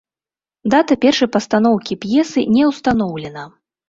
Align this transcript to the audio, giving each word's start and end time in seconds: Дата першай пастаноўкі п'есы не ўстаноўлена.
Дата 0.73 0.95
першай 1.03 1.29
пастаноўкі 1.35 1.97
п'есы 2.05 2.41
не 2.57 2.63
ўстаноўлена. 2.71 3.45